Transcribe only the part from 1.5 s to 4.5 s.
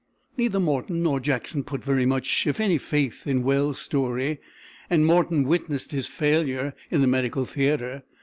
put much if any faith in Wells's story,